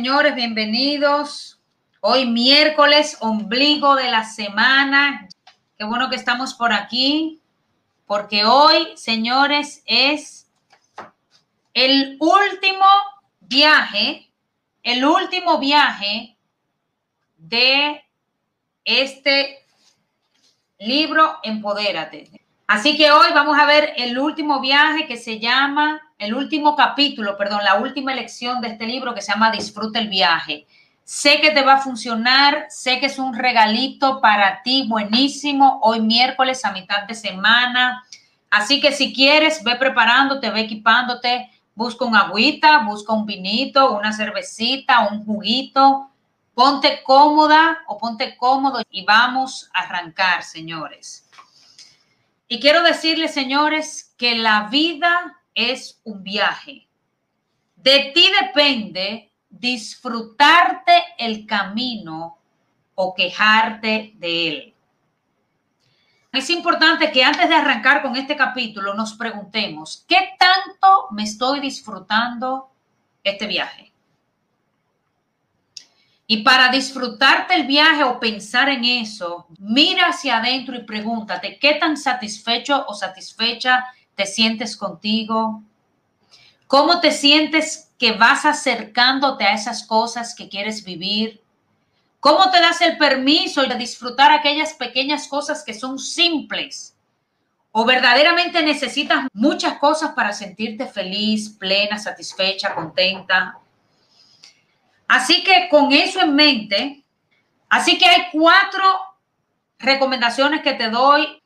señores, 0.00 0.34
bienvenidos. 0.34 1.60
Hoy 2.00 2.24
miércoles, 2.24 3.18
ombligo 3.20 3.96
de 3.96 4.10
la 4.10 4.24
semana. 4.24 5.28
Qué 5.76 5.84
bueno 5.84 6.08
que 6.08 6.16
estamos 6.16 6.54
por 6.54 6.72
aquí, 6.72 7.42
porque 8.06 8.46
hoy, 8.46 8.96
señores, 8.96 9.82
es 9.84 10.50
el 11.74 12.16
último 12.18 12.86
viaje, 13.40 14.32
el 14.82 15.04
último 15.04 15.58
viaje 15.58 16.34
de 17.36 18.02
este 18.86 19.66
libro 20.78 21.40
Empodérate. 21.42 22.39
Así 22.70 22.96
que 22.96 23.10
hoy 23.10 23.26
vamos 23.34 23.58
a 23.58 23.66
ver 23.66 23.94
el 23.96 24.16
último 24.16 24.60
viaje 24.60 25.08
que 25.08 25.16
se 25.16 25.40
llama, 25.40 26.00
el 26.18 26.34
último 26.34 26.76
capítulo, 26.76 27.36
perdón, 27.36 27.64
la 27.64 27.80
última 27.80 28.14
lección 28.14 28.60
de 28.60 28.68
este 28.68 28.86
libro 28.86 29.12
que 29.12 29.22
se 29.22 29.32
llama 29.32 29.50
Disfruta 29.50 29.98
el 29.98 30.08
viaje. 30.08 30.68
Sé 31.02 31.40
que 31.40 31.50
te 31.50 31.64
va 31.64 31.74
a 31.74 31.80
funcionar, 31.80 32.66
sé 32.68 33.00
que 33.00 33.06
es 33.06 33.18
un 33.18 33.34
regalito 33.34 34.20
para 34.20 34.62
ti 34.62 34.86
buenísimo 34.88 35.80
hoy 35.82 36.00
miércoles 36.00 36.64
a 36.64 36.70
mitad 36.70 37.08
de 37.08 37.16
semana. 37.16 38.04
Así 38.50 38.80
que 38.80 38.92
si 38.92 39.12
quieres, 39.12 39.64
ve 39.64 39.74
preparándote, 39.74 40.48
ve 40.50 40.60
equipándote, 40.60 41.50
busca 41.74 42.04
un 42.04 42.14
agüita, 42.14 42.84
busca 42.84 43.12
un 43.12 43.26
vinito, 43.26 43.96
una 43.96 44.12
cervecita, 44.12 45.08
un 45.10 45.24
juguito. 45.24 46.06
Ponte 46.54 47.02
cómoda 47.02 47.78
o 47.88 47.98
ponte 47.98 48.36
cómodo 48.36 48.80
y 48.90 49.04
vamos 49.04 49.68
a 49.74 49.80
arrancar, 49.80 50.44
señores. 50.44 51.26
Y 52.52 52.58
quiero 52.58 52.82
decirles, 52.82 53.32
señores, 53.32 54.12
que 54.18 54.34
la 54.34 54.62
vida 54.64 55.40
es 55.54 56.00
un 56.02 56.24
viaje. 56.24 56.88
De 57.76 58.10
ti 58.12 58.28
depende 58.40 59.32
disfrutarte 59.48 60.92
el 61.16 61.46
camino 61.46 62.38
o 62.96 63.14
quejarte 63.14 64.14
de 64.16 64.48
él. 64.48 64.74
Es 66.32 66.50
importante 66.50 67.12
que 67.12 67.22
antes 67.22 67.48
de 67.48 67.54
arrancar 67.54 68.02
con 68.02 68.16
este 68.16 68.34
capítulo 68.34 68.94
nos 68.94 69.14
preguntemos, 69.14 70.04
¿qué 70.08 70.30
tanto 70.36 71.06
me 71.12 71.22
estoy 71.22 71.60
disfrutando 71.60 72.72
este 73.22 73.46
viaje? 73.46 73.89
Y 76.32 76.44
para 76.44 76.68
disfrutarte 76.68 77.56
el 77.56 77.66
viaje 77.66 78.04
o 78.04 78.20
pensar 78.20 78.68
en 78.68 78.84
eso, 78.84 79.48
mira 79.58 80.10
hacia 80.10 80.36
adentro 80.36 80.76
y 80.76 80.84
pregúntate 80.84 81.58
qué 81.58 81.74
tan 81.74 81.96
satisfecho 81.96 82.84
o 82.86 82.94
satisfecha 82.94 83.84
te 84.14 84.26
sientes 84.26 84.76
contigo. 84.76 85.64
¿Cómo 86.68 87.00
te 87.00 87.10
sientes 87.10 87.90
que 87.98 88.12
vas 88.12 88.44
acercándote 88.44 89.42
a 89.42 89.54
esas 89.54 89.84
cosas 89.84 90.36
que 90.36 90.48
quieres 90.48 90.84
vivir? 90.84 91.42
¿Cómo 92.20 92.48
te 92.52 92.60
das 92.60 92.80
el 92.80 92.96
permiso 92.96 93.62
de 93.62 93.74
disfrutar 93.74 94.30
aquellas 94.30 94.74
pequeñas 94.74 95.26
cosas 95.26 95.64
que 95.64 95.74
son 95.74 95.98
simples? 95.98 96.94
¿O 97.72 97.84
verdaderamente 97.84 98.62
necesitas 98.62 99.26
muchas 99.32 99.80
cosas 99.80 100.12
para 100.12 100.32
sentirte 100.32 100.86
feliz, 100.86 101.48
plena, 101.48 101.98
satisfecha, 101.98 102.72
contenta? 102.72 103.58
Así 105.10 105.42
que 105.42 105.68
con 105.68 105.90
eso 105.90 106.20
en 106.20 106.36
mente, 106.36 107.04
así 107.68 107.98
que 107.98 108.06
hay 108.06 108.26
cuatro 108.30 108.84
recomendaciones 109.80 110.62
que 110.62 110.74
te 110.74 110.88
doy 110.88 111.42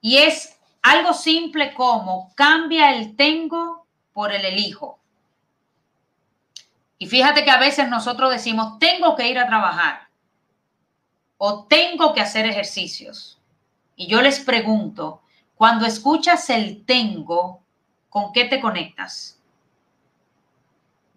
y 0.00 0.16
es 0.16 0.58
algo 0.82 1.14
simple 1.14 1.74
como 1.74 2.34
cambia 2.34 2.92
el 2.92 3.14
tengo 3.14 3.86
por 4.12 4.32
el 4.32 4.44
elijo. 4.44 4.98
Y 6.98 7.06
fíjate 7.06 7.44
que 7.44 7.52
a 7.52 7.60
veces 7.60 7.88
nosotros 7.88 8.32
decimos, 8.32 8.80
tengo 8.80 9.14
que 9.14 9.28
ir 9.28 9.38
a 9.38 9.46
trabajar 9.46 10.08
o 11.36 11.66
tengo 11.66 12.12
que 12.12 12.20
hacer 12.20 12.46
ejercicios. 12.46 13.40
Y 13.94 14.08
yo 14.08 14.20
les 14.22 14.40
pregunto, 14.40 15.22
cuando 15.54 15.86
escuchas 15.86 16.50
el 16.50 16.84
tengo, 16.84 17.62
¿con 18.08 18.32
qué 18.32 18.46
te 18.46 18.60
conectas? 18.60 19.37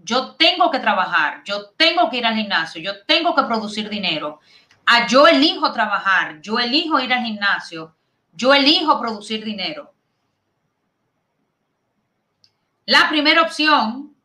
Yo 0.03 0.35
tengo 0.35 0.71
que 0.71 0.79
trabajar, 0.79 1.43
yo 1.43 1.69
tengo 1.71 2.09
que 2.09 2.17
ir 2.17 2.25
al 2.25 2.35
gimnasio, 2.35 2.81
yo 2.81 3.05
tengo 3.05 3.35
que 3.35 3.43
producir 3.43 3.89
dinero. 3.89 4.39
Ah, 4.85 5.07
yo 5.07 5.27
elijo 5.27 5.71
trabajar, 5.71 6.41
yo 6.41 6.59
elijo 6.59 6.99
ir 6.99 7.13
al 7.13 7.23
gimnasio, 7.23 7.95
yo 8.33 8.53
elijo 8.53 8.99
producir 8.99 9.43
dinero. 9.43 9.93
La 12.85 13.07
primera 13.09 13.43
opción 13.43 14.15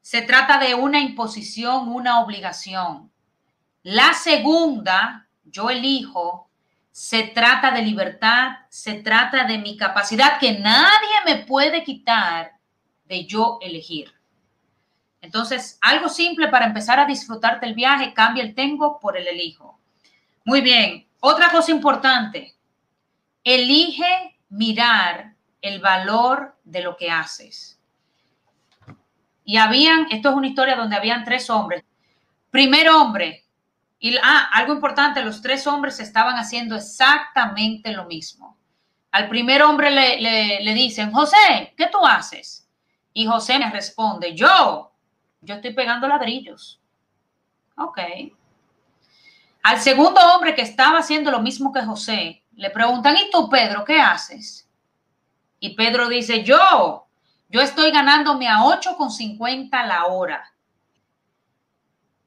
se 0.00 0.22
trata 0.22 0.58
de 0.58 0.74
una 0.74 1.00
imposición, 1.00 1.88
una 1.88 2.20
obligación. 2.20 3.12
La 3.82 4.14
segunda, 4.14 5.28
yo 5.44 5.70
elijo, 5.70 6.50
se 6.90 7.24
trata 7.24 7.70
de 7.70 7.82
libertad, 7.82 8.56
se 8.70 8.94
trata 8.94 9.44
de 9.44 9.58
mi 9.58 9.76
capacidad 9.76 10.38
que 10.40 10.58
nadie 10.58 11.08
me 11.26 11.44
puede 11.44 11.84
quitar 11.84 12.52
de 13.04 13.26
yo 13.26 13.58
elegir. 13.60 14.17
Entonces, 15.20 15.78
algo 15.80 16.08
simple 16.08 16.48
para 16.48 16.66
empezar 16.66 17.00
a 17.00 17.06
disfrutarte 17.06 17.66
el 17.66 17.74
viaje, 17.74 18.14
cambia 18.14 18.42
el 18.42 18.54
tengo 18.54 19.00
por 19.00 19.16
el 19.16 19.26
elijo. 19.26 19.78
Muy 20.44 20.60
bien, 20.60 21.06
otra 21.20 21.50
cosa 21.50 21.72
importante, 21.72 22.54
elige 23.42 24.38
mirar 24.48 25.34
el 25.60 25.80
valor 25.80 26.56
de 26.64 26.82
lo 26.82 26.96
que 26.96 27.10
haces. 27.10 27.80
Y 29.44 29.56
habían, 29.56 30.06
esto 30.10 30.30
es 30.30 30.34
una 30.34 30.46
historia 30.46 30.76
donde 30.76 30.96
habían 30.96 31.24
tres 31.24 31.50
hombres. 31.50 31.84
Primer 32.50 32.88
hombre, 32.90 33.44
y 33.98 34.16
ah, 34.22 34.48
algo 34.52 34.72
importante, 34.74 35.24
los 35.24 35.42
tres 35.42 35.66
hombres 35.66 35.98
estaban 35.98 36.36
haciendo 36.36 36.76
exactamente 36.76 37.92
lo 37.92 38.04
mismo. 38.04 38.56
Al 39.10 39.28
primer 39.28 39.62
hombre 39.62 39.90
le, 39.90 40.20
le, 40.20 40.60
le 40.62 40.74
dicen, 40.74 41.10
José, 41.10 41.74
¿qué 41.76 41.88
tú 41.88 42.06
haces? 42.06 42.68
Y 43.12 43.26
José 43.26 43.58
me 43.58 43.70
responde, 43.70 44.34
yo 44.34 44.87
yo 45.40 45.56
estoy 45.56 45.72
pegando 45.72 46.08
ladrillos. 46.08 46.80
Ok. 47.76 47.98
Al 49.62 49.80
segundo 49.80 50.20
hombre 50.34 50.54
que 50.54 50.62
estaba 50.62 50.98
haciendo 50.98 51.30
lo 51.30 51.40
mismo 51.40 51.72
que 51.72 51.82
José, 51.82 52.42
le 52.56 52.70
preguntan, 52.70 53.16
¿y 53.16 53.30
tú, 53.30 53.48
Pedro, 53.48 53.84
qué 53.84 54.00
haces? 54.00 54.68
Y 55.60 55.74
Pedro 55.74 56.08
dice, 56.08 56.42
yo, 56.42 57.06
yo 57.48 57.60
estoy 57.60 57.90
ganándome 57.90 58.48
a 58.48 58.58
8,50 58.58 59.86
la 59.86 60.06
hora. 60.06 60.52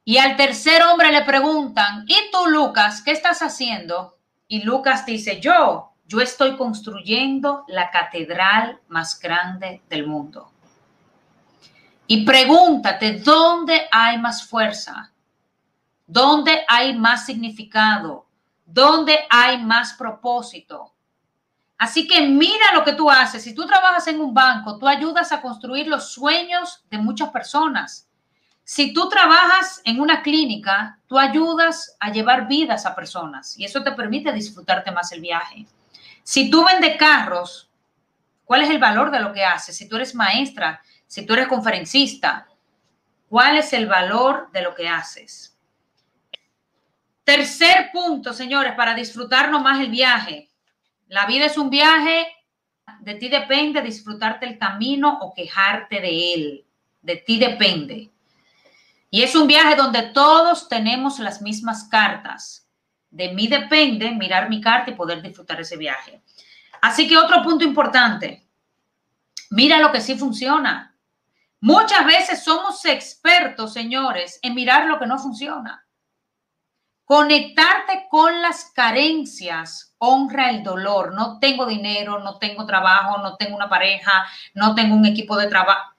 Y 0.03 0.17
al 0.17 0.35
tercer 0.35 0.83
hombre 0.83 1.11
le 1.11 1.23
preguntan, 1.23 2.05
¿y 2.07 2.17
tú, 2.31 2.47
Lucas, 2.47 3.01
qué 3.01 3.11
estás 3.11 3.41
haciendo? 3.41 4.17
Y 4.47 4.63
Lucas 4.63 5.05
dice, 5.05 5.39
yo, 5.39 5.91
yo 6.05 6.21
estoy 6.21 6.57
construyendo 6.57 7.63
la 7.67 7.89
catedral 7.91 8.79
más 8.87 9.19
grande 9.19 9.81
del 9.89 10.07
mundo. 10.07 10.51
Y 12.11 12.25
pregúntate, 12.25 13.21
¿dónde 13.21 13.87
hay 13.89 14.17
más 14.17 14.45
fuerza? 14.45 15.13
¿Dónde 16.05 16.65
hay 16.67 16.93
más 16.93 17.25
significado? 17.25 18.27
¿Dónde 18.65 19.17
hay 19.29 19.63
más 19.63 19.93
propósito? 19.93 20.93
Así 21.77 22.09
que 22.09 22.19
mira 22.27 22.73
lo 22.73 22.83
que 22.83 22.91
tú 22.91 23.09
haces. 23.09 23.41
Si 23.41 23.55
tú 23.55 23.65
trabajas 23.65 24.07
en 24.07 24.19
un 24.19 24.33
banco, 24.33 24.77
tú 24.77 24.89
ayudas 24.89 25.31
a 25.31 25.41
construir 25.41 25.87
los 25.87 26.11
sueños 26.11 26.83
de 26.89 26.97
muchas 26.97 27.29
personas. 27.29 28.09
Si 28.65 28.91
tú 28.91 29.07
trabajas 29.07 29.79
en 29.85 30.01
una 30.01 30.21
clínica, 30.21 30.99
tú 31.07 31.17
ayudas 31.17 31.95
a 31.97 32.11
llevar 32.11 32.45
vidas 32.45 32.85
a 32.85 32.93
personas 32.93 33.57
y 33.57 33.63
eso 33.63 33.83
te 33.83 33.93
permite 33.93 34.33
disfrutarte 34.33 34.91
más 34.91 35.13
el 35.13 35.21
viaje. 35.21 35.65
Si 36.23 36.49
tú 36.51 36.65
vendes 36.65 36.97
carros, 36.97 37.69
¿cuál 38.43 38.63
es 38.63 38.69
el 38.69 38.79
valor 38.79 39.11
de 39.11 39.21
lo 39.21 39.31
que 39.31 39.45
haces? 39.45 39.77
Si 39.77 39.87
tú 39.87 39.95
eres 39.95 40.13
maestra, 40.13 40.81
si 41.11 41.25
tú 41.25 41.33
eres 41.33 41.49
conferencista, 41.49 42.47
¿cuál 43.27 43.57
es 43.57 43.73
el 43.73 43.85
valor 43.85 44.49
de 44.53 44.61
lo 44.61 44.73
que 44.73 44.87
haces? 44.87 45.59
Tercer 47.25 47.89
punto, 47.91 48.31
señores, 48.31 48.75
para 48.75 48.93
disfrutarnos 48.93 49.61
más 49.61 49.81
el 49.81 49.89
viaje. 49.89 50.49
La 51.09 51.25
vida 51.25 51.47
es 51.47 51.57
un 51.57 51.69
viaje, 51.69 52.27
de 53.01 53.15
ti 53.15 53.27
depende 53.27 53.81
disfrutarte 53.81 54.45
el 54.45 54.57
camino 54.57 55.17
o 55.19 55.33
quejarte 55.33 55.99
de 55.99 56.33
él. 56.33 56.65
De 57.01 57.17
ti 57.17 57.37
depende. 57.37 58.09
Y 59.09 59.23
es 59.23 59.35
un 59.35 59.47
viaje 59.47 59.75
donde 59.75 60.03
todos 60.13 60.69
tenemos 60.69 61.19
las 61.19 61.41
mismas 61.41 61.89
cartas. 61.89 62.69
De 63.09 63.33
mí 63.33 63.49
depende 63.49 64.11
mirar 64.11 64.47
mi 64.47 64.61
carta 64.61 64.91
y 64.91 64.95
poder 64.95 65.21
disfrutar 65.21 65.59
ese 65.59 65.75
viaje. 65.75 66.21
Así 66.81 67.05
que 67.05 67.17
otro 67.17 67.43
punto 67.43 67.65
importante, 67.65 68.47
mira 69.49 69.77
lo 69.77 69.91
que 69.91 69.99
sí 69.99 70.17
funciona. 70.17 70.90
Muchas 71.61 72.05
veces 72.07 72.43
somos 72.43 72.83
expertos, 72.85 73.71
señores, 73.71 74.39
en 74.41 74.55
mirar 74.55 74.87
lo 74.87 74.97
que 74.97 75.05
no 75.05 75.19
funciona. 75.19 75.85
Conectarte 77.05 78.07
con 78.09 78.41
las 78.41 78.71
carencias 78.71 79.93
honra 79.99 80.49
el 80.49 80.63
dolor. 80.63 81.13
No 81.13 81.37
tengo 81.37 81.67
dinero, 81.67 82.17
no 82.17 82.39
tengo 82.39 82.65
trabajo, 82.65 83.19
no 83.19 83.35
tengo 83.35 83.55
una 83.55 83.69
pareja, 83.69 84.25
no 84.55 84.73
tengo 84.73 84.95
un 84.95 85.05
equipo 85.05 85.37
de 85.37 85.47
trabajo. 85.47 85.93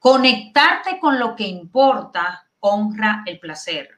Conectarte 0.00 0.98
con 0.98 1.20
lo 1.20 1.36
que 1.36 1.46
importa 1.46 2.48
honra 2.58 3.22
el 3.26 3.38
placer. 3.38 3.90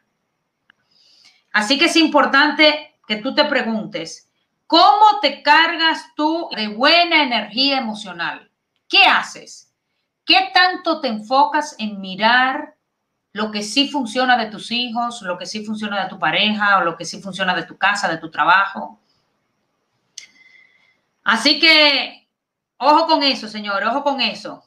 Así 1.52 1.78
que 1.78 1.86
es 1.86 1.96
importante 1.96 2.98
que 3.06 3.16
tú 3.16 3.34
te 3.34 3.46
preguntes, 3.46 4.30
¿cómo 4.66 5.20
te 5.22 5.42
cargas 5.42 6.12
tú 6.14 6.50
de 6.54 6.68
buena 6.68 7.22
energía 7.22 7.78
emocional? 7.78 8.50
¿Qué 8.88 9.04
haces? 9.04 9.71
¿Qué 10.32 10.50
tanto 10.54 10.98
te 10.98 11.08
enfocas 11.08 11.76
en 11.78 12.00
mirar 12.00 12.74
lo 13.34 13.50
que 13.50 13.62
sí 13.62 13.90
funciona 13.90 14.34
de 14.38 14.46
tus 14.46 14.70
hijos, 14.70 15.20
lo 15.20 15.36
que 15.36 15.44
sí 15.44 15.62
funciona 15.62 16.02
de 16.02 16.08
tu 16.08 16.18
pareja 16.18 16.78
o 16.78 16.84
lo 16.84 16.96
que 16.96 17.04
sí 17.04 17.20
funciona 17.20 17.54
de 17.54 17.64
tu 17.64 17.76
casa, 17.76 18.08
de 18.08 18.16
tu 18.16 18.30
trabajo? 18.30 18.98
Así 21.22 21.60
que, 21.60 22.26
ojo 22.78 23.06
con 23.06 23.22
eso, 23.22 23.46
señor, 23.46 23.84
ojo 23.84 24.02
con 24.02 24.22
eso. 24.22 24.64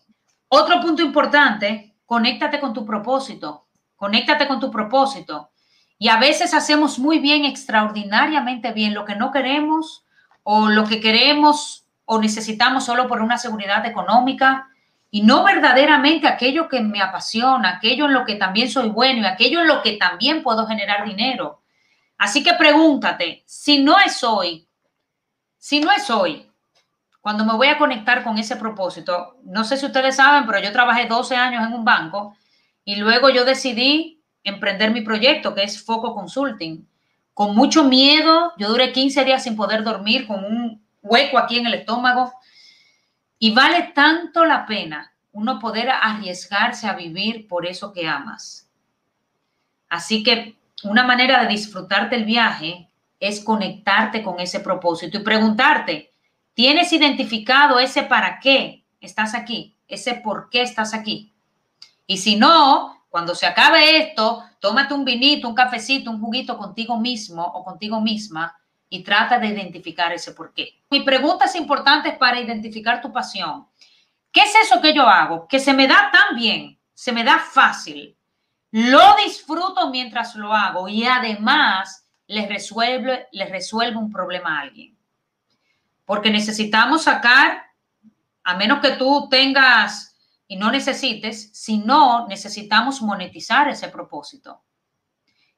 Otro 0.50 0.80
punto 0.82 1.02
importante, 1.02 1.96
conéctate 2.06 2.60
con 2.60 2.72
tu 2.72 2.86
propósito, 2.86 3.66
conéctate 3.96 4.48
con 4.48 4.60
tu 4.60 4.70
propósito. 4.70 5.50
Y 5.98 6.10
a 6.10 6.20
veces 6.20 6.54
hacemos 6.54 7.00
muy 7.00 7.18
bien, 7.18 7.44
extraordinariamente 7.44 8.72
bien, 8.72 8.94
lo 8.94 9.04
que 9.04 9.16
no 9.16 9.32
queremos 9.32 10.06
o 10.44 10.70
lo 10.70 10.86
que 10.86 11.00
queremos 11.00 11.88
o 12.06 12.22
necesitamos 12.22 12.86
solo 12.86 13.08
por 13.08 13.24
una 13.24 13.40
seguridad 13.40 13.84
económica 13.88 14.70
y 15.16 15.22
no 15.22 15.46
verdaderamente 15.46 16.28
aquello 16.28 16.68
que 16.68 16.82
me 16.82 17.02
apasiona, 17.02 17.78
aquello 17.78 18.08
en 18.08 18.12
lo 18.12 18.26
que 18.26 18.36
también 18.36 18.70
soy 18.70 18.90
bueno 18.90 19.22
y 19.22 19.26
aquello 19.26 19.62
en 19.62 19.68
lo 19.68 19.82
que 19.82 19.94
también 19.94 20.44
puedo 20.44 20.68
generar 20.68 21.06
dinero. 21.06 21.62
Así 22.18 22.44
que 22.44 22.54
pregúntate, 22.56 23.42
si 23.46 23.82
no 23.82 23.98
es 23.98 24.22
hoy, 24.26 24.68
si 25.58 25.80
no 25.80 25.90
es 25.90 26.10
hoy, 26.10 26.52
cuando 27.22 27.46
me 27.46 27.54
voy 27.54 27.70
a 27.70 27.78
conectar 27.78 28.26
con 28.26 28.38
ese 28.38 28.58
propósito, 28.58 29.38
no 29.46 29.64
sé 29.64 29.78
si 29.78 29.86
ustedes 29.86 30.18
saben, 30.18 30.46
pero 30.46 30.60
yo 30.60 30.74
trabajé 30.74 31.06
12 31.06 31.34
años 31.38 31.66
en 31.66 31.72
un 31.72 31.86
banco 31.86 32.36
y 32.84 32.98
luego 32.98 33.30
yo 33.30 33.46
decidí 33.46 34.22
emprender 34.44 34.92
mi 34.92 35.00
proyecto, 35.00 35.56
que 35.56 35.64
es 35.64 35.82
Foco 35.82 36.14
Consulting. 36.14 36.86
Con 37.34 37.56
mucho 37.56 37.86
miedo, 37.86 38.52
yo 38.58 38.68
duré 38.68 38.92
15 38.92 39.24
días 39.24 39.44
sin 39.44 39.56
poder 39.56 39.86
dormir, 39.86 40.28
con 40.28 40.44
un 40.44 40.86
hueco 41.02 41.38
aquí 41.38 41.58
en 41.60 41.68
el 41.68 41.76
estómago. 41.76 42.34
Y 43.40 43.54
vale 43.54 43.92
tanto 43.94 44.46
la 44.46 44.66
pena 44.66 45.12
uno 45.32 45.60
poder 45.60 45.90
arriesgarse 45.90 46.88
a 46.88 46.94
vivir 46.94 47.48
por 47.48 47.66
eso 47.66 47.92
que 47.92 48.08
amas. 48.08 48.70
Así 49.90 50.24
que 50.24 50.58
una 50.84 51.04
manera 51.04 51.42
de 51.42 51.50
disfrutarte 51.50 52.16
el 52.16 52.26
viaje 52.26 52.90
es 53.20 53.44
conectarte 53.44 54.24
con 54.24 54.40
ese 54.40 54.60
propósito 54.62 55.18
y 55.18 55.24
preguntarte, 55.24 56.14
¿tienes 56.54 56.94
identificado 56.94 57.80
ese 57.80 58.04
para 58.04 58.40
qué 58.40 58.86
estás 59.02 59.36
aquí? 59.36 59.76
Ese 59.88 60.16
por 60.16 60.50
qué 60.50 60.62
estás 60.62 60.94
aquí. 60.94 61.34
Y 62.08 62.18
si 62.18 62.36
no, 62.36 63.06
cuando 63.10 63.36
se 63.36 63.46
acabe 63.46 63.98
esto, 63.98 64.44
tómate 64.60 64.94
un 64.94 65.06
vinito, 65.06 65.48
un 65.48 65.56
cafecito, 65.56 66.12
un 66.12 66.22
juguito 66.22 66.58
contigo 66.58 67.00
mismo 67.00 67.44
o 67.44 67.64
contigo 67.64 68.00
misma 68.00 68.58
y 68.90 69.04
trata 69.04 69.40
de 69.40 69.48
identificar 69.48 70.14
ese 70.14 70.34
por 70.34 70.54
qué. 70.54 70.82
Mi 70.90 71.02
pregunta 71.02 71.46
es 71.46 71.56
importante 71.56 72.14
para 72.14 72.40
identificar 72.40 73.02
tu 73.02 73.12
pasión. 73.12 73.68
¿Qué 74.32 74.42
es 74.42 74.54
eso 74.64 74.82
que 74.82 74.94
yo 74.94 75.08
hago? 75.08 75.48
Que 75.48 75.60
se 75.60 75.74
me 75.74 75.88
da 75.88 76.12
tan 76.12 76.36
bien, 76.36 76.78
se 76.94 77.12
me 77.12 77.24
da 77.24 77.40
fácil. 77.40 78.16
Lo 78.72 79.16
disfruto 79.24 79.90
mientras 79.90 80.36
lo 80.36 80.54
hago 80.54 80.90
y 80.90 81.06
además 81.06 82.08
les 82.28 82.48
resuelve, 82.50 83.28
les 83.32 83.50
resuelve 83.50 83.98
un 83.98 84.12
problema 84.12 84.58
a 84.58 84.62
alguien. 84.64 84.98
Porque 86.04 86.30
necesitamos 86.30 87.04
sacar, 87.04 87.64
a 88.44 88.56
menos 88.56 88.80
que 88.80 88.92
tú 88.92 89.28
tengas 89.30 90.16
y 90.48 90.58
no 90.58 90.72
necesites, 90.72 91.50
sino 91.54 92.28
necesitamos 92.28 93.02
monetizar 93.02 93.68
ese 93.70 93.88
propósito. 93.88 94.62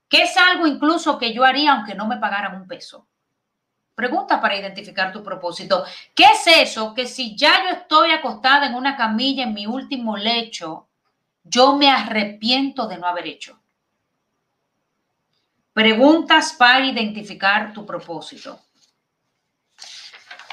¿Qué 0.07 0.23
es 0.23 0.37
algo 0.37 0.67
incluso 0.67 1.17
que 1.17 1.33
yo 1.33 1.43
haría 1.43 1.73
aunque 1.73 1.95
no 1.95 2.07
me 2.07 2.17
pagaran 2.17 2.55
un 2.55 2.67
peso? 2.67 3.07
Pregunta 3.97 4.39
para 4.39 4.55
identificar 4.55 5.11
tu 5.11 5.23
propósito. 5.23 5.83
¿Qué 6.13 6.25
es 6.25 6.45
eso 6.45 6.93
que 6.93 7.07
si 7.07 7.35
ya 7.35 7.63
yo 7.63 7.69
estoy 7.77 8.11
acostada 8.11 8.67
en 8.67 8.75
una 8.75 8.95
camilla 8.95 9.41
en 9.41 9.55
mi 9.55 9.65
último 9.65 10.15
lecho, 10.15 10.87
yo 11.43 11.75
me 11.75 11.89
arrepiento 11.89 12.87
de 12.87 12.99
no 12.99 13.07
haber 13.07 13.25
hecho? 13.25 13.59
Preguntas 15.73 16.53
para 16.59 16.85
identificar 16.85 17.73
tu 17.73 17.87
propósito. 17.87 18.59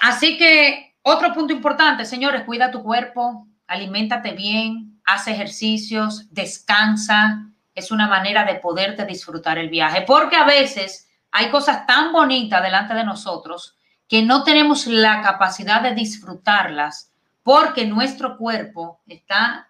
Así 0.00 0.38
que 0.38 0.96
otro 1.02 1.34
punto 1.34 1.52
importante, 1.52 2.06
señores, 2.06 2.44
cuida 2.44 2.70
tu 2.70 2.82
cuerpo, 2.82 3.46
aliméntate 3.66 4.32
bien, 4.32 5.02
haz 5.04 5.28
ejercicios, 5.28 6.32
descansa. 6.32 7.50
Es 7.74 7.90
una 7.90 8.08
manera 8.08 8.46
de 8.46 8.54
poderte 8.54 9.04
disfrutar 9.04 9.58
el 9.58 9.68
viaje, 9.68 10.00
porque 10.00 10.36
a 10.36 10.44
veces 10.44 11.10
hay 11.36 11.50
cosas 11.50 11.84
tan 11.84 12.12
bonitas 12.12 12.62
delante 12.62 12.94
de 12.94 13.02
nosotros 13.02 13.76
que 14.08 14.22
no 14.22 14.44
tenemos 14.44 14.86
la 14.86 15.20
capacidad 15.20 15.82
de 15.82 15.92
disfrutarlas 15.92 17.10
porque 17.42 17.84
nuestro 17.86 18.38
cuerpo 18.38 19.00
está 19.08 19.68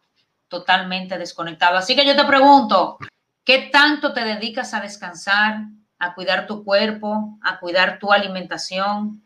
totalmente 0.49 1.16
desconectado. 1.16 1.78
Así 1.78 1.96
que 1.96 2.05
yo 2.05 2.14
te 2.14 2.26
pregunto, 2.26 2.99
¿qué 3.44 3.70
tanto 3.72 4.12
te 4.12 4.25
dedicas 4.25 4.75
a 4.75 4.81
descansar, 4.81 5.62
a 5.99 6.12
cuidar 6.12 6.46
tu 6.46 6.62
cuerpo, 6.64 7.38
a 7.43 7.58
cuidar 7.58 7.99
tu 7.99 8.12
alimentación? 8.12 9.22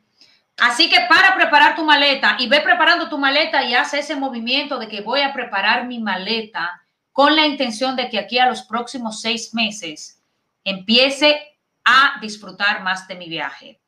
Así 0.59 0.89
que 0.89 1.01
para 1.09 1.35
preparar 1.35 1.75
tu 1.75 1.85
maleta 1.85 2.37
y 2.39 2.49
ve 2.49 2.61
preparando 2.61 3.09
tu 3.09 3.19
maleta 3.19 3.65
y 3.65 3.75
haz 3.75 3.95
ese 3.95 4.15
movimiento 4.15 4.79
de 4.79 4.87
que 4.87 5.01
voy 5.01 5.23
a 5.23 5.33
preparar 5.33 5.89
mi 5.89 5.99
maleta 5.99 6.83
con 7.11 7.35
la 7.35 7.49
intención 7.49 7.97
de 7.97 8.09
que 8.09 8.21
aquí 8.21 8.39
a 8.39 8.47
los 8.47 8.63
próximos 8.63 9.21
seis 9.21 9.53
meses 9.55 10.23
empiece 10.63 11.58
a 11.89 12.21
disfrutar 12.21 12.83
más 12.83 13.09
de 13.09 13.15
mi 13.15 13.29
viaje. 13.29 13.81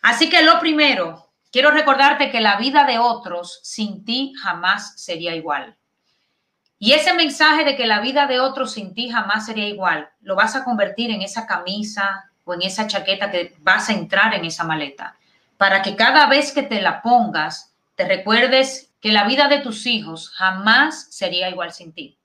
Así 0.00 0.30
que 0.30 0.42
lo 0.42 0.58
primero, 0.58 1.32
quiero 1.52 1.70
recordarte 1.70 2.30
que 2.30 2.40
la 2.40 2.56
vida 2.56 2.84
de 2.84 2.98
otros 2.98 3.60
sin 3.62 4.04
ti 4.04 4.32
jamás 4.42 4.94
sería 4.98 5.34
igual. 5.34 5.76
Y 6.78 6.92
ese 6.92 7.12
mensaje 7.12 7.64
de 7.64 7.76
que 7.76 7.86
la 7.86 8.00
vida 8.00 8.26
de 8.26 8.40
otros 8.40 8.72
sin 8.72 8.94
ti 8.94 9.10
jamás 9.10 9.44
sería 9.44 9.68
igual, 9.68 10.08
lo 10.20 10.34
vas 10.34 10.56
a 10.56 10.64
convertir 10.64 11.10
en 11.10 11.20
esa 11.20 11.46
camisa 11.46 12.30
o 12.44 12.54
en 12.54 12.62
esa 12.62 12.86
chaqueta 12.86 13.30
que 13.30 13.54
vas 13.58 13.90
a 13.90 13.92
entrar 13.92 14.32
en 14.32 14.46
esa 14.46 14.64
maleta 14.64 15.18
para 15.60 15.82
que 15.82 15.94
cada 15.94 16.24
vez 16.24 16.52
que 16.52 16.62
te 16.62 16.80
la 16.80 17.02
pongas, 17.02 17.74
te 17.94 18.08
recuerdes 18.08 18.94
que 18.98 19.12
la 19.12 19.24
vida 19.24 19.46
de 19.46 19.58
tus 19.58 19.84
hijos 19.84 20.30
jamás 20.30 21.08
sería 21.10 21.50
igual 21.50 21.70
sin 21.74 21.92
ti. 21.92 22.16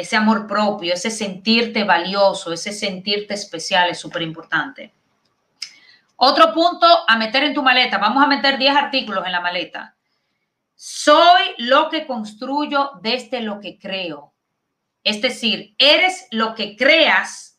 Ese 0.00 0.16
amor 0.16 0.46
propio, 0.46 0.94
ese 0.94 1.10
sentirte 1.10 1.84
valioso, 1.84 2.52
ese 2.52 2.72
sentirte 2.72 3.34
especial 3.34 3.90
es 3.90 3.98
súper 3.98 4.22
importante. 4.22 4.94
Otro 6.16 6.52
punto 6.52 6.86
a 7.06 7.16
meter 7.16 7.44
en 7.44 7.54
tu 7.54 7.62
maleta. 7.62 7.98
Vamos 7.98 8.22
a 8.22 8.26
meter 8.26 8.58
10 8.58 8.76
artículos 8.76 9.24
en 9.26 9.32
la 9.32 9.40
maleta. 9.40 9.94
Soy 10.74 11.42
lo 11.58 11.88
que 11.90 12.06
construyo 12.06 12.92
desde 13.02 13.40
lo 13.40 13.60
que 13.60 13.78
creo. 13.78 14.32
Es 15.02 15.20
decir, 15.20 15.74
eres 15.78 16.28
lo 16.30 16.54
que 16.54 16.76
creas 16.76 17.58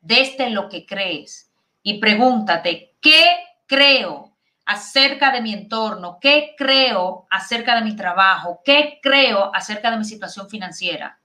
desde 0.00 0.50
lo 0.50 0.68
que 0.68 0.86
crees. 0.86 1.50
Y 1.82 1.98
pregúntate, 1.98 2.94
¿qué 3.00 3.24
creo 3.66 4.32
acerca 4.64 5.32
de 5.32 5.40
mi 5.40 5.52
entorno, 5.52 6.18
qué 6.20 6.54
creo 6.56 7.26
acerca 7.30 7.74
de 7.74 7.82
mi 7.82 7.96
trabajo, 7.96 8.60
qué 8.64 9.00
creo 9.02 9.54
acerca 9.54 9.90
de 9.90 9.98
mi 9.98 10.04
situación 10.04 10.48
financiera. 10.48 11.18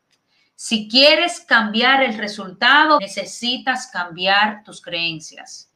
Si 0.59 0.89
quieres 0.89 1.41
cambiar 1.41 2.01
el 2.01 2.17
resultado, 2.17 2.97
necesitas 2.99 3.85
cambiar 3.85 4.63
tus 4.63 4.81
creencias. 4.81 5.71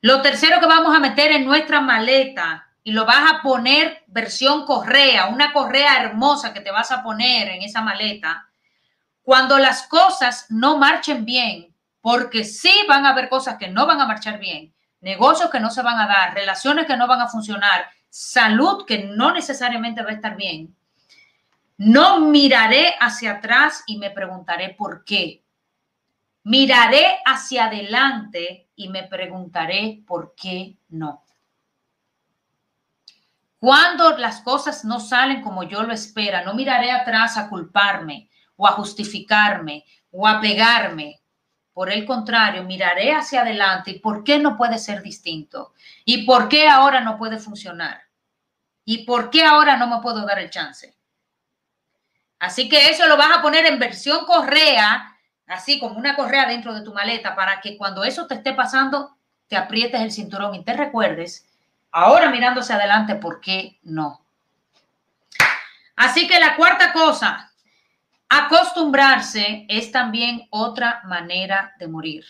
Lo 0.00 0.22
tercero 0.22 0.58
que 0.58 0.66
vamos 0.66 0.92
a 0.92 0.98
meter 0.98 1.30
en 1.30 1.44
nuestra 1.44 1.80
maleta 1.80 2.66
y 2.82 2.90
lo 2.90 3.06
vas 3.06 3.30
a 3.30 3.42
poner 3.42 4.02
versión 4.08 4.66
correa, 4.66 5.28
una 5.28 5.52
correa 5.52 6.02
hermosa 6.02 6.52
que 6.52 6.62
te 6.62 6.72
vas 6.72 6.90
a 6.90 7.04
poner 7.04 7.46
en 7.48 7.62
esa 7.62 7.80
maleta. 7.80 8.50
Cuando 9.22 9.56
las 9.56 9.86
cosas 9.86 10.46
no 10.48 10.76
marchen 10.76 11.24
bien, 11.24 11.72
porque 12.00 12.42
sí 12.42 12.72
van 12.88 13.06
a 13.06 13.10
haber 13.10 13.28
cosas 13.28 13.56
que 13.56 13.68
no 13.68 13.86
van 13.86 14.00
a 14.00 14.06
marchar 14.06 14.40
bien, 14.40 14.74
negocios 15.00 15.48
que 15.48 15.60
no 15.60 15.70
se 15.70 15.82
van 15.82 16.00
a 16.00 16.08
dar, 16.08 16.34
relaciones 16.34 16.86
que 16.86 16.96
no 16.96 17.06
van 17.06 17.20
a 17.20 17.28
funcionar, 17.28 17.88
salud 18.08 18.84
que 18.84 19.04
no 19.04 19.32
necesariamente 19.32 20.02
va 20.02 20.10
a 20.10 20.14
estar 20.14 20.34
bien, 20.34 20.74
no 21.80 22.20
miraré 22.20 22.94
hacia 23.00 23.32
atrás 23.32 23.84
y 23.86 23.96
me 23.96 24.10
preguntaré 24.10 24.74
por 24.76 25.02
qué. 25.02 25.42
Miraré 26.42 27.20
hacia 27.24 27.64
adelante 27.64 28.68
y 28.76 28.90
me 28.90 29.04
preguntaré 29.04 30.02
por 30.06 30.34
qué 30.34 30.76
no. 30.90 31.24
Cuando 33.58 34.18
las 34.18 34.42
cosas 34.42 34.84
no 34.84 35.00
salen 35.00 35.40
como 35.40 35.62
yo 35.62 35.82
lo 35.82 35.94
espera, 35.94 36.44
no 36.44 36.52
miraré 36.52 36.90
atrás 36.90 37.38
a 37.38 37.48
culparme 37.48 38.28
o 38.56 38.66
a 38.66 38.72
justificarme 38.72 39.86
o 40.10 40.28
a 40.28 40.38
pegarme. 40.38 41.22
Por 41.72 41.90
el 41.90 42.04
contrario, 42.04 42.62
miraré 42.64 43.12
hacia 43.12 43.40
adelante 43.40 43.92
y 43.92 44.00
por 44.00 44.22
qué 44.22 44.38
no 44.38 44.58
puede 44.58 44.78
ser 44.78 45.00
distinto 45.00 45.72
y 46.04 46.26
por 46.26 46.46
qué 46.46 46.68
ahora 46.68 47.00
no 47.00 47.16
puede 47.16 47.38
funcionar 47.38 48.02
y 48.84 49.06
por 49.06 49.30
qué 49.30 49.44
ahora 49.44 49.78
no 49.78 49.86
me 49.86 50.02
puedo 50.02 50.26
dar 50.26 50.40
el 50.40 50.50
chance. 50.50 50.99
Así 52.40 52.70
que 52.70 52.88
eso 52.88 53.06
lo 53.06 53.18
vas 53.18 53.30
a 53.36 53.42
poner 53.42 53.66
en 53.66 53.78
versión 53.78 54.24
correa, 54.24 55.14
así 55.46 55.78
como 55.78 55.98
una 55.98 56.16
correa 56.16 56.46
dentro 56.46 56.72
de 56.74 56.80
tu 56.80 56.94
maleta, 56.94 57.36
para 57.36 57.60
que 57.60 57.76
cuando 57.76 58.02
eso 58.02 58.26
te 58.26 58.34
esté 58.34 58.54
pasando, 58.54 59.14
te 59.46 59.58
aprietes 59.58 60.00
el 60.00 60.10
cinturón 60.10 60.54
y 60.54 60.64
te 60.64 60.72
recuerdes, 60.72 61.46
ahora 61.92 62.30
mirándose 62.30 62.72
adelante, 62.72 63.16
¿por 63.16 63.42
qué 63.42 63.78
no? 63.82 64.22
Así 65.96 66.26
que 66.26 66.40
la 66.40 66.56
cuarta 66.56 66.94
cosa, 66.94 67.52
acostumbrarse 68.26 69.66
es 69.68 69.92
también 69.92 70.46
otra 70.48 71.02
manera 71.04 71.74
de 71.78 71.88
morir. 71.88 72.24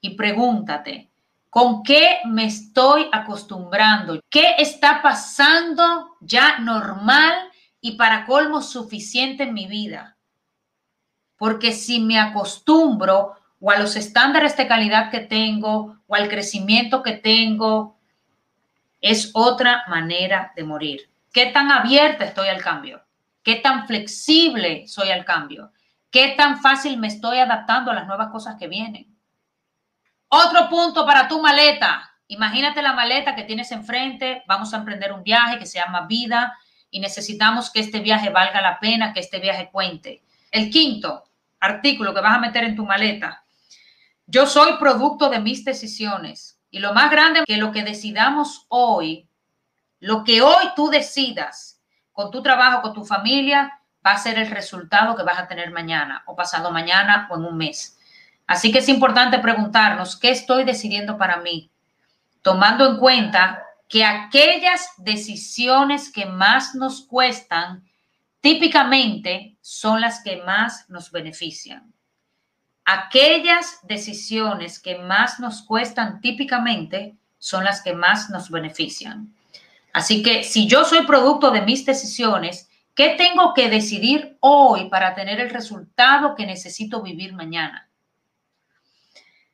Y 0.00 0.16
pregúntate, 0.16 1.08
¿con 1.50 1.84
qué 1.84 2.18
me 2.24 2.46
estoy 2.46 3.08
acostumbrando? 3.12 4.20
¿Qué 4.28 4.56
está 4.58 5.02
pasando 5.02 6.16
ya 6.20 6.58
normal 6.58 7.49
y 7.80 7.92
para 7.92 8.26
colmo 8.26 8.62
suficiente 8.62 9.44
en 9.44 9.54
mi 9.54 9.66
vida? 9.66 10.16
Porque 11.36 11.72
si 11.72 12.00
me 12.00 12.18
acostumbro 12.18 13.34
o 13.60 13.70
a 13.70 13.78
los 13.78 13.96
estándares 13.96 14.56
de 14.56 14.66
calidad 14.66 15.10
que 15.10 15.20
tengo 15.20 15.98
o 16.06 16.14
al 16.14 16.28
crecimiento 16.28 17.02
que 17.02 17.12
tengo, 17.12 17.98
es 19.00 19.30
otra 19.34 19.84
manera 19.88 20.52
de 20.56 20.64
morir. 20.64 21.10
¿Qué 21.32 21.46
tan 21.46 21.70
abierta 21.70 22.24
estoy 22.24 22.48
al 22.48 22.62
cambio? 22.62 23.02
¿Qué 23.42 23.56
tan 23.56 23.86
flexible 23.86 24.86
soy 24.86 25.10
al 25.10 25.24
cambio? 25.24 25.72
¿Qué 26.10 26.34
tan 26.36 26.60
fácil 26.60 26.98
me 26.98 27.06
estoy 27.06 27.38
adaptando 27.38 27.90
a 27.90 27.94
las 27.94 28.06
nuevas 28.06 28.28
cosas 28.28 28.56
que 28.58 28.68
vienen? 28.68 29.16
Otro 30.28 30.68
punto 30.68 31.06
para 31.06 31.28
tu 31.28 31.40
maleta. 31.40 32.10
Imagínate 32.28 32.82
la 32.82 32.92
maleta 32.92 33.34
que 33.34 33.44
tienes 33.44 33.72
enfrente. 33.72 34.42
Vamos 34.46 34.74
a 34.74 34.78
emprender 34.78 35.12
un 35.12 35.22
viaje 35.22 35.58
que 35.58 35.66
se 35.66 35.78
llama 35.78 36.06
vida 36.06 36.56
y 36.90 37.00
necesitamos 37.00 37.70
que 37.70 37.80
este 37.80 38.00
viaje 38.00 38.30
valga 38.30 38.60
la 38.60 38.80
pena, 38.80 39.12
que 39.12 39.20
este 39.20 39.38
viaje 39.38 39.70
cuente. 39.70 40.22
El 40.50 40.70
quinto 40.70 41.24
artículo 41.60 42.14
que 42.14 42.20
vas 42.20 42.36
a 42.36 42.40
meter 42.40 42.64
en 42.64 42.76
tu 42.76 42.84
maleta. 42.84 43.44
Yo 44.26 44.46
soy 44.46 44.78
producto 44.78 45.28
de 45.28 45.40
mis 45.40 45.64
decisiones. 45.64 46.58
Y 46.70 46.78
lo 46.78 46.92
más 46.94 47.10
grande 47.10 47.42
que 47.46 47.56
lo 47.56 47.72
que 47.72 47.82
decidamos 47.82 48.66
hoy 48.68 49.28
lo 50.00 50.24
que 50.24 50.40
hoy 50.40 50.64
tú 50.74 50.88
decidas 50.88 51.80
con 52.12 52.30
tu 52.30 52.42
trabajo, 52.42 52.82
con 52.82 52.94
tu 52.94 53.04
familia, 53.04 53.80
va 54.04 54.12
a 54.12 54.18
ser 54.18 54.38
el 54.38 54.50
resultado 54.50 55.14
que 55.14 55.22
vas 55.22 55.38
a 55.38 55.46
tener 55.46 55.70
mañana 55.70 56.22
o 56.26 56.34
pasado 56.34 56.70
mañana 56.70 57.28
o 57.30 57.36
en 57.36 57.44
un 57.44 57.56
mes. 57.56 57.98
Así 58.46 58.72
que 58.72 58.78
es 58.78 58.88
importante 58.88 59.38
preguntarnos, 59.38 60.16
¿qué 60.16 60.30
estoy 60.30 60.64
decidiendo 60.64 61.18
para 61.18 61.36
mí? 61.36 61.70
Tomando 62.42 62.88
en 62.88 62.96
cuenta 62.96 63.62
que 63.90 64.04
aquellas 64.04 64.88
decisiones 64.98 66.12
que 66.12 66.24
más 66.24 66.76
nos 66.76 67.04
cuestan, 67.04 67.84
típicamente 68.40 69.56
son 69.60 70.00
las 70.00 70.22
que 70.22 70.36
más 70.36 70.88
nos 70.88 71.10
benefician. 71.10 71.92
Aquellas 72.84 73.80
decisiones 73.82 74.78
que 74.78 74.98
más 74.98 75.40
nos 75.40 75.62
cuestan 75.62 76.20
típicamente 76.20 77.16
son 77.38 77.64
las 77.64 77.82
que 77.82 77.92
más 77.92 78.30
nos 78.30 78.48
benefician. 78.48 79.34
Así 79.92 80.22
que 80.22 80.44
si 80.44 80.68
yo 80.68 80.84
soy 80.84 81.04
producto 81.04 81.50
de 81.50 81.62
mis 81.62 81.84
decisiones, 81.84 82.70
¿qué 82.94 83.16
tengo 83.18 83.54
que 83.54 83.68
decidir 83.68 84.36
hoy 84.38 84.88
para 84.88 85.16
tener 85.16 85.40
el 85.40 85.50
resultado 85.50 86.36
que 86.36 86.46
necesito 86.46 87.02
vivir 87.02 87.32
mañana? 87.32 87.88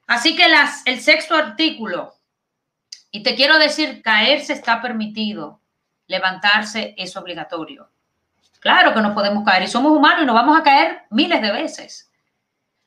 Así 0.06 0.36
que 0.36 0.46
las, 0.46 0.86
el 0.86 1.00
sexto 1.00 1.34
artículo, 1.34 2.15
y 3.10 3.22
te 3.22 3.34
quiero 3.34 3.58
decir, 3.58 4.02
caerse 4.02 4.52
está 4.52 4.82
permitido, 4.82 5.60
levantarse 6.06 6.94
es 6.96 7.16
obligatorio. 7.16 7.90
Claro 8.60 8.92
que 8.94 9.00
nos 9.00 9.12
podemos 9.12 9.44
caer 9.44 9.62
y 9.62 9.68
somos 9.68 9.92
humanos 9.92 10.22
y 10.22 10.26
nos 10.26 10.34
vamos 10.34 10.58
a 10.58 10.62
caer 10.62 11.02
miles 11.10 11.40
de 11.40 11.52
veces. 11.52 12.10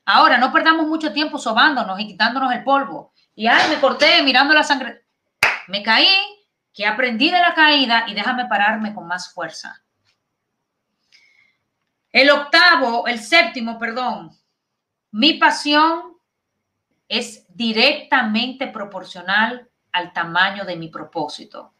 Ahora, 0.04 0.38
no 0.38 0.52
perdamos 0.52 0.86
mucho 0.86 1.12
tiempo 1.12 1.38
sobándonos 1.38 1.98
y 2.00 2.06
quitándonos 2.06 2.52
el 2.52 2.64
polvo. 2.64 3.12
Y 3.34 3.46
ay, 3.46 3.70
me 3.70 3.80
corté 3.80 4.22
mirando 4.22 4.52
la 4.52 4.62
sangre. 4.62 5.04
Me 5.68 5.82
caí, 5.82 6.08
que 6.74 6.86
aprendí 6.86 7.30
de 7.30 7.38
la 7.38 7.54
caída 7.54 8.04
y 8.08 8.14
déjame 8.14 8.46
pararme 8.46 8.94
con 8.94 9.06
más 9.06 9.32
fuerza. 9.32 9.82
El 12.12 12.30
octavo, 12.30 13.06
el 13.06 13.20
séptimo, 13.20 13.78
perdón, 13.78 14.36
mi 15.12 15.34
pasión 15.34 16.16
es 17.08 17.46
directamente 17.48 18.66
proporcional 18.66 19.69
al 19.92 20.12
tamaño 20.12 20.64
de 20.64 20.76
mi 20.76 20.88
propósito. 20.88 21.72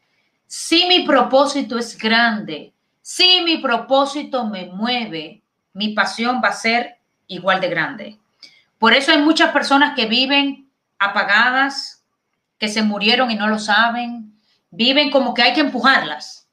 Si 0.47 0.85
mi 0.87 1.05
propósito 1.05 1.77
es 1.77 1.97
grande, 1.97 2.73
si 3.01 3.41
mi 3.41 3.57
propósito 3.57 4.45
me 4.45 4.67
mueve, 4.67 5.41
mi 5.73 5.89
pasión 5.89 6.41
va 6.43 6.49
a 6.49 6.53
ser 6.53 6.97
igual 7.27 7.61
de 7.61 7.69
grande. 7.69 8.19
Por 8.77 8.93
eso 8.93 9.11
hay 9.11 9.19
muchas 9.19 9.51
personas 9.51 9.95
que 9.95 10.05
viven 10.05 10.69
apagadas, 10.99 12.03
que 12.57 12.67
se 12.67 12.83
murieron 12.83 13.31
y 13.31 13.35
no 13.35 13.47
lo 13.47 13.59
saben, 13.59 14.33
viven 14.69 15.09
como 15.09 15.33
que 15.33 15.41
hay 15.41 15.53
que 15.53 15.61
empujarlas. 15.61 16.47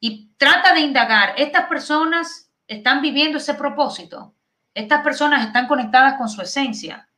Y 0.00 0.30
trata 0.36 0.72
de 0.74 0.80
indagar, 0.80 1.34
estas 1.36 1.66
personas 1.66 2.50
están 2.66 3.02
viviendo 3.02 3.38
ese 3.38 3.54
propósito, 3.54 4.34
estas 4.74 5.02
personas 5.02 5.46
están 5.46 5.66
conectadas 5.66 6.14
con 6.14 6.28
su 6.28 6.40
esencia 6.40 7.08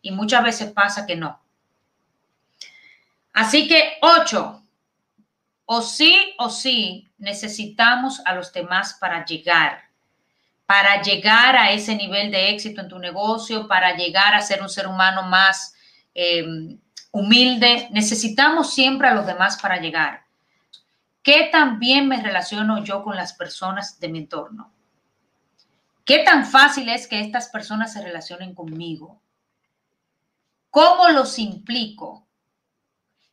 y 0.00 0.10
muchas 0.10 0.42
veces 0.42 0.72
pasa 0.72 1.06
que 1.06 1.16
no. 1.16 1.43
Así 3.34 3.66
que 3.66 3.98
ocho, 4.00 4.62
o 5.66 5.82
sí 5.82 6.34
o 6.38 6.48
sí 6.48 7.10
necesitamos 7.18 8.22
a 8.24 8.34
los 8.34 8.52
demás 8.52 8.96
para 9.00 9.24
llegar, 9.24 9.90
para 10.66 11.02
llegar 11.02 11.56
a 11.56 11.72
ese 11.72 11.96
nivel 11.96 12.30
de 12.30 12.50
éxito 12.50 12.80
en 12.80 12.88
tu 12.88 12.98
negocio, 12.98 13.66
para 13.66 13.96
llegar 13.96 14.34
a 14.34 14.40
ser 14.40 14.62
un 14.62 14.68
ser 14.68 14.86
humano 14.86 15.24
más 15.24 15.74
eh, 16.14 16.78
humilde, 17.10 17.88
necesitamos 17.90 18.72
siempre 18.72 19.08
a 19.08 19.14
los 19.14 19.26
demás 19.26 19.58
para 19.60 19.80
llegar. 19.80 20.24
¿Qué 21.20 21.48
tan 21.50 21.80
bien 21.80 22.06
me 22.06 22.22
relaciono 22.22 22.84
yo 22.84 23.02
con 23.02 23.16
las 23.16 23.32
personas 23.32 23.98
de 23.98 24.08
mi 24.10 24.18
entorno? 24.18 24.72
¿Qué 26.04 26.20
tan 26.20 26.46
fácil 26.46 26.88
es 26.88 27.08
que 27.08 27.20
estas 27.20 27.48
personas 27.48 27.94
se 27.94 28.02
relacionen 28.02 28.54
conmigo? 28.54 29.20
¿Cómo 30.70 31.08
los 31.08 31.38
implico? 31.38 32.23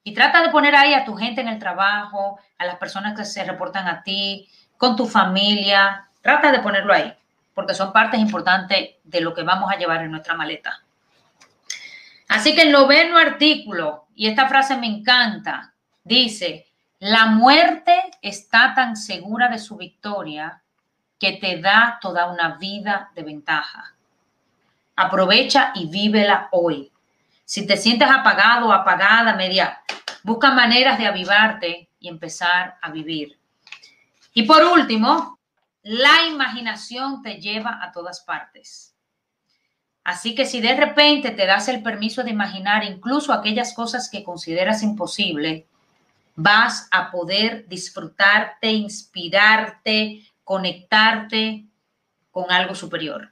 Y 0.04 0.14
trata 0.14 0.42
de 0.42 0.50
poner 0.50 0.76
ahí 0.76 0.94
a 0.94 1.06
tu 1.06 1.16
gente 1.16 1.42
en 1.42 1.48
el 1.48 1.60
trabajo, 1.60 2.40
a 2.58 2.66
las 2.66 2.78
personas 2.78 3.16
que 3.16 3.26
se 3.26 3.44
reportan 3.44 3.88
a 3.88 4.02
ti, 4.02 4.50
con 4.78 4.96
tu 4.96 5.06
familia. 5.08 6.08
Trata 6.22 6.52
de 6.52 6.60
ponerlo 6.60 6.94
ahí, 6.94 7.14
porque 7.54 7.74
son 7.74 7.94
partes 7.94 8.20
importantes 8.20 8.96
de 9.04 9.22
lo 9.22 9.34
que 9.34 9.44
vamos 9.44 9.72
a 9.72 9.78
llevar 9.78 10.02
en 10.04 10.12
nuestra 10.12 10.34
maleta. 10.34 10.82
Así 12.30 12.56
que 12.56 12.64
el 12.64 12.72
noveno 12.72 13.18
artículo, 13.18 14.08
y 14.16 14.28
esta 14.28 14.48
frase 14.48 14.78
me 14.78 14.88
encanta, 14.88 15.74
dice, 16.04 16.66
la 17.00 17.26
muerte 17.26 18.00
está 18.22 18.74
tan 18.74 18.96
segura 18.96 19.50
de 19.50 19.60
su 19.60 19.76
victoria 19.76 20.62
que 21.20 21.34
te 21.34 21.60
da 21.60 22.00
toda 22.02 22.28
una 22.32 22.58
vida 22.58 23.12
de 23.14 23.24
ventaja. 23.24 23.94
Aprovecha 24.96 25.72
y 25.76 25.88
vívela 25.88 26.48
hoy. 26.52 26.92
Si 27.52 27.68
te 27.68 27.76
sientes 27.76 28.10
apagado 28.10 28.70
o 28.70 28.72
apagada, 28.72 29.36
media, 29.36 29.82
busca 30.24 30.52
maneras 30.52 30.98
de 30.98 31.06
avivarte 31.06 31.90
y 32.00 32.08
empezar 32.08 32.78
a 32.82 32.90
vivir. 32.92 33.38
Y 34.34 34.44
por 34.44 34.64
último, 34.64 35.38
la 35.84 36.28
imaginación 36.30 37.22
te 37.22 37.42
lleva 37.42 37.84
a 37.84 37.92
todas 37.92 38.22
partes. 38.22 38.96
Así 40.06 40.34
que 40.34 40.46
si 40.46 40.62
de 40.62 40.78
repente 40.78 41.32
te 41.32 41.46
das 41.46 41.68
el 41.68 41.84
permiso 41.84 42.24
de 42.24 42.30
imaginar 42.30 42.86
incluso 42.86 43.34
aquellas 43.34 43.74
cosas 43.74 44.10
que 44.10 44.24
consideras 44.24 44.82
imposible, 44.82 45.68
vas 46.38 46.88
a 46.90 47.12
poder 47.12 47.68
disfrutarte, 47.68 48.72
inspirarte, 48.72 50.26
conectarte 50.46 51.66
con 52.32 52.50
algo 52.50 52.76
superior. 52.76 53.30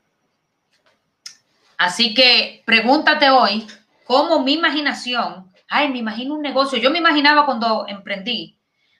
Así 1.77 2.13
que 2.13 2.61
pregúntate 2.65 3.29
hoy 3.29 3.65
cómo 4.09 4.39
mi 4.39 4.53
imaginación, 4.53 5.53
ay, 5.67 5.89
me 5.89 5.99
imagino 5.99 6.33
un 6.33 6.41
negocio, 6.41 6.79
yo 6.79 6.89
me 6.89 6.97
imaginaba 6.97 7.45
cuando 7.45 7.85
emprendí, 7.87 8.57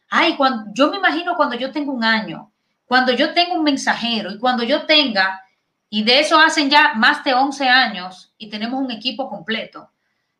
ay, 0.08 0.36
cuando, 0.38 0.72
yo 0.72 0.92
me 0.92 0.98
imagino 0.98 1.36
cuando 1.36 1.56
yo 1.56 1.72
tengo 1.72 1.92
un 1.92 2.04
año, 2.04 2.52
cuando 2.86 3.12
yo 3.12 3.34
tengo 3.34 3.56
un 3.56 3.64
mensajero 3.64 4.30
y 4.30 4.38
cuando 4.38 4.62
yo 4.62 4.86
tenga 4.86 5.44
y 5.90 6.04
de 6.04 6.20
eso 6.20 6.38
hacen 6.40 6.70
ya 6.70 6.94
más 6.94 7.24
de 7.24 7.34
11 7.34 7.68
años 7.68 8.36
y 8.38 8.52
tenemos 8.52 8.80
un 8.80 8.92
equipo 8.92 9.28
completo. 9.28 9.90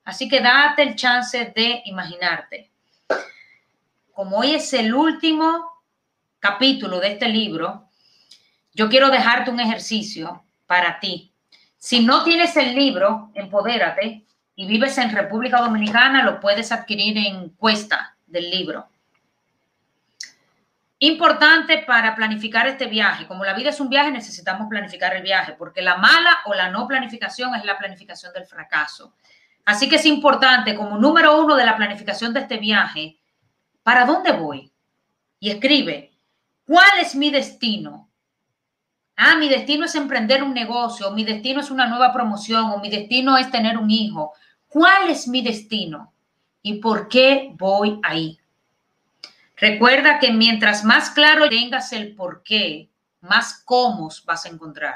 Así 0.04 0.30
que 0.30 0.40
date 0.40 0.84
el 0.84 0.96
chance 0.96 1.52
de 1.56 1.82
imaginarte. 1.86 2.70
Como 4.14 4.38
hoy 4.38 4.54
es 4.54 4.72
el 4.74 4.94
último 4.94 5.66
capítulo 6.38 7.00
de 7.00 7.14
este 7.14 7.28
libro, 7.28 7.88
yo 8.76 8.88
quiero 8.88 9.10
dejarte 9.10 9.50
un 9.50 9.62
ejercicio 9.62 10.44
para 10.68 11.00
ti. 11.00 11.34
Si 11.80 12.06
no 12.06 12.24
tienes 12.24 12.56
el 12.56 12.76
libro, 12.76 13.32
empodérate 13.34 14.28
y 14.60 14.66
vives 14.68 14.98
en 14.98 15.16
República 15.16 15.62
Dominicana, 15.62 16.22
lo 16.22 16.42
puedes 16.42 16.74
adquirir 16.74 17.18
en 17.18 17.52
cuesta 17.52 18.18
del 18.28 18.50
libro. 18.50 18.90
Importante 21.00 21.78
para 21.88 22.14
planificar 22.14 22.68
este 22.68 22.88
viaje. 22.88 23.26
Como 23.26 23.46
la 23.46 23.54
vida 23.54 23.70
es 23.70 23.80
un 23.80 23.88
viaje, 23.88 24.12
necesitamos 24.12 24.68
planificar 24.68 25.16
el 25.16 25.24
viaje, 25.24 25.56
porque 25.58 25.82
la 25.82 25.96
mala 25.96 26.40
o 26.44 26.54
la 26.54 26.70
no 26.70 26.90
planificación 26.90 27.56
es 27.56 27.64
la 27.64 27.78
planificación 27.78 28.34
del 28.34 28.48
fracaso. 28.48 29.14
Así 29.64 29.88
que 29.88 29.96
es 29.96 30.06
importante, 30.06 30.76
como 30.76 30.98
número 30.98 31.40
uno 31.40 31.56
de 31.56 31.66
la 31.66 31.78
planificación 31.78 32.34
de 32.34 32.42
este 32.42 32.58
viaje, 32.58 33.18
¿para 33.82 34.04
dónde 34.04 34.34
voy? 34.34 34.70
Y 35.40 35.52
escribe, 35.52 36.12
¿cuál 36.66 37.00
es 37.00 37.16
mi 37.16 37.32
destino? 37.32 38.10
Ah, 39.16 39.38
mi 39.38 39.48
destino 39.48 39.86
es 39.86 39.96
emprender 39.96 40.44
un 40.44 40.54
negocio, 40.54 41.12
mi 41.12 41.24
destino 41.24 41.62
es 41.62 41.72
una 41.72 41.88
nueva 41.88 42.12
promoción, 42.12 42.72
o 42.72 42.80
mi 42.80 42.90
destino 42.90 43.38
es 43.38 43.50
tener 43.50 43.78
un 43.78 43.90
hijo. 43.90 44.34
¿Cuál 44.70 45.10
es 45.10 45.28
mi 45.28 45.42
destino? 45.42 46.14
¿Y 46.62 46.76
por 46.76 47.10
qué 47.10 47.52
voy 47.54 48.00
ahí? 48.04 48.40
Recuerda 49.58 50.20
que 50.20 50.32
mientras 50.32 50.86
más 50.86 51.10
claro 51.10 51.50
tengas 51.50 51.92
el 51.92 52.16
por 52.16 52.44
qué, 52.44 52.88
más 53.22 53.62
cómo 53.66 54.10
vas 54.26 54.46
a 54.46 54.50
encontrar. 54.50 54.96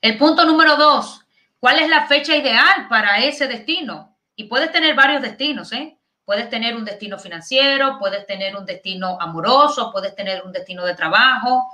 El 0.00 0.18
punto 0.18 0.44
número 0.44 0.76
dos, 0.76 1.24
¿cuál 1.60 1.78
es 1.78 1.88
la 1.88 2.06
fecha 2.06 2.36
ideal 2.36 2.88
para 2.88 3.18
ese 3.20 3.46
destino? 3.46 4.14
Y 4.36 4.44
puedes 4.44 4.70
tener 4.72 4.94
varios 4.94 5.22
destinos, 5.22 5.72
¿eh? 5.72 5.96
Puedes 6.24 6.50
tener 6.50 6.74
un 6.76 6.84
destino 6.84 7.18
financiero, 7.18 7.98
puedes 7.98 8.26
tener 8.26 8.56
un 8.56 8.66
destino 8.66 9.18
amoroso, 9.20 9.92
puedes 9.92 10.14
tener 10.14 10.42
un 10.42 10.52
destino 10.52 10.84
de 10.84 10.94
trabajo. 10.94 11.64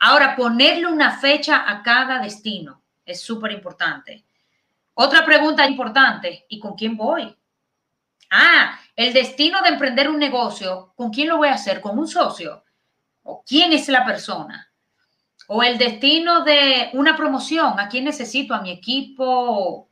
Ahora, 0.00 0.34
ponerle 0.34 0.86
una 0.86 1.18
fecha 1.18 1.64
a 1.66 1.82
cada 1.82 2.18
destino 2.18 2.82
es 3.04 3.20
súper 3.22 3.52
importante. 3.52 4.24
Otra 4.98 5.26
pregunta 5.26 5.68
importante, 5.68 6.46
¿y 6.48 6.58
con 6.58 6.74
quién 6.74 6.96
voy? 6.96 7.36
Ah, 8.30 8.80
el 8.96 9.12
destino 9.12 9.60
de 9.60 9.68
emprender 9.68 10.08
un 10.08 10.18
negocio, 10.18 10.94
¿con 10.96 11.10
quién 11.10 11.28
lo 11.28 11.36
voy 11.36 11.48
a 11.48 11.54
hacer? 11.54 11.82
¿Con 11.82 11.98
un 11.98 12.08
socio? 12.08 12.64
¿O 13.22 13.44
quién 13.46 13.74
es 13.74 13.88
la 13.88 14.06
persona? 14.06 14.72
O 15.48 15.62
el 15.62 15.76
destino 15.76 16.44
de 16.44 16.88
una 16.94 17.14
promoción, 17.14 17.78
¿a 17.78 17.90
quién 17.90 18.04
necesito? 18.04 18.54
¿A 18.54 18.62
mi 18.62 18.70
equipo? 18.70 19.86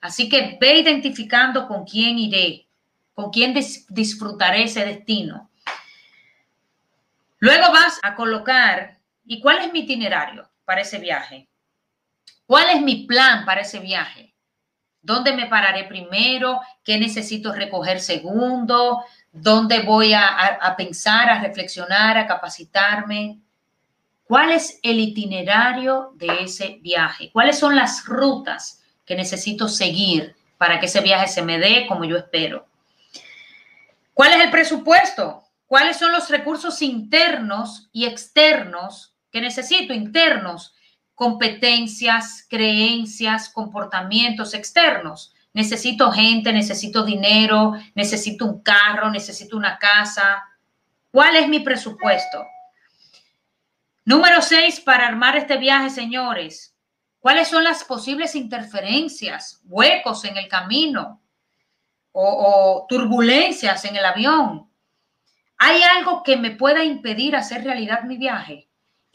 Así 0.00 0.28
que 0.28 0.56
ve 0.60 0.78
identificando 0.78 1.66
con 1.66 1.84
quién 1.84 2.16
iré, 2.16 2.68
con 3.12 3.30
quién 3.30 3.54
disfrutaré 3.88 4.62
ese 4.62 4.84
destino. 4.84 5.50
Luego 7.40 7.72
vas 7.72 7.98
a 8.04 8.14
colocar, 8.14 9.00
¿y 9.24 9.40
cuál 9.40 9.58
es 9.58 9.72
mi 9.72 9.80
itinerario 9.80 10.48
para 10.64 10.82
ese 10.82 10.98
viaje? 10.98 11.48
¿Cuál 12.46 12.70
es 12.70 12.82
mi 12.82 13.06
plan 13.06 13.44
para 13.44 13.62
ese 13.62 13.80
viaje? 13.80 14.34
¿Dónde 15.02 15.32
me 15.34 15.46
pararé 15.46 15.84
primero? 15.84 16.60
¿Qué 16.84 16.98
necesito 16.98 17.52
recoger 17.52 18.00
segundo? 18.00 19.04
¿Dónde 19.32 19.80
voy 19.80 20.12
a, 20.14 20.74
pensar, 20.76 21.28
a 21.28 21.40
reflexionar, 21.40 22.16
a 22.16 22.26
capacitarme? 22.26 23.38
¿Cuál 24.24 24.52
es 24.52 24.80
el 24.82 24.98
itinerario 24.98 26.12
de 26.14 26.42
ese 26.42 26.78
viaje? 26.82 27.30
¿Cuáles 27.32 27.58
son 27.58 27.76
las 27.76 28.04
rutas 28.04 28.82
que 29.04 29.14
necesito 29.14 29.68
seguir 29.68 30.34
para 30.58 30.80
que 30.80 30.86
ese 30.86 31.00
viaje 31.00 31.28
se 31.28 31.42
me 31.42 31.58
dé 31.58 31.86
como 31.86 32.04
yo 32.04 32.16
espero? 32.16 32.66
¿Cuál 34.14 34.32
es 34.32 34.44
el 34.44 34.50
presupuesto? 34.50 35.44
¿Cuáles 35.66 35.96
son 35.98 36.12
los 36.12 36.30
recursos 36.30 36.80
internos 36.80 37.88
y 37.92 38.06
externos 38.06 39.14
que 39.30 39.40
necesito? 39.40 39.92
Internos 39.92 40.75
competencias, 41.16 42.46
creencias, 42.48 43.48
comportamientos 43.48 44.52
externos. 44.52 45.34
Necesito 45.54 46.12
gente, 46.12 46.52
necesito 46.52 47.02
dinero, 47.04 47.72
necesito 47.94 48.44
un 48.44 48.62
carro, 48.62 49.10
necesito 49.10 49.56
una 49.56 49.78
casa. 49.78 50.44
¿Cuál 51.10 51.36
es 51.36 51.48
mi 51.48 51.60
presupuesto? 51.60 52.44
Número 54.04 54.42
seis, 54.42 54.78
para 54.78 55.08
armar 55.08 55.36
este 55.36 55.56
viaje, 55.56 55.88
señores, 55.88 56.76
¿cuáles 57.18 57.48
son 57.48 57.64
las 57.64 57.82
posibles 57.82 58.34
interferencias, 58.34 59.62
huecos 59.64 60.26
en 60.26 60.36
el 60.36 60.48
camino 60.48 61.22
o, 62.12 62.82
o 62.82 62.86
turbulencias 62.86 63.86
en 63.86 63.96
el 63.96 64.04
avión? 64.04 64.70
¿Hay 65.56 65.82
algo 65.82 66.22
que 66.22 66.36
me 66.36 66.50
pueda 66.50 66.84
impedir 66.84 67.34
hacer 67.34 67.64
realidad 67.64 68.02
mi 68.02 68.18
viaje? 68.18 68.65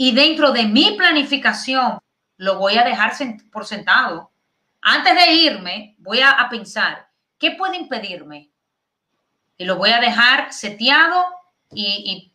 Y 0.02 0.14
dentro 0.14 0.52
de 0.52 0.64
mi 0.64 0.94
planificación 0.98 2.00
lo 2.38 2.58
voy 2.58 2.76
a 2.76 2.84
dejar 2.84 3.14
por 3.52 3.68
sentado. 3.68 4.32
Antes 4.82 5.14
de 5.14 5.32
irme, 5.32 5.96
voy 6.00 6.22
a, 6.22 6.48
pensar, 6.50 7.08
¿qué 7.38 7.52
puede 7.52 7.78
impedirme? 7.78 8.50
Y 9.60 9.66
lo 9.66 9.76
voy 9.76 9.92
a 9.92 10.00
dejar 10.00 10.52
seteado 10.52 11.24
y, 11.72 12.34